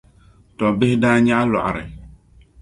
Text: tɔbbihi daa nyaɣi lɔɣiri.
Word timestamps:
tɔbbihi 0.57 0.95
daa 1.01 1.17
nyaɣi 1.25 1.45
lɔɣiri. 1.53 1.83